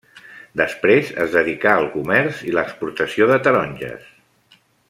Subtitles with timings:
[0.61, 4.13] Després es dedicà al comerç i a l'exportació de taronges.